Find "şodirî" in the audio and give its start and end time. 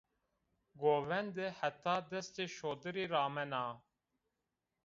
2.57-3.05